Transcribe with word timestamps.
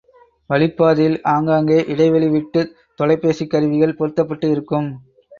வழிப்பாதையில் 0.49 1.17
ஆங்காங்கே 1.23 1.77
இடைவெளி 1.87 2.27
விட்டுத் 2.27 2.71
தொலைபேசிக் 2.99 3.49
கருவிகள் 3.49 3.95
பொருத்தப்பட்டு 3.95 4.49
இருக்கும். 4.49 4.89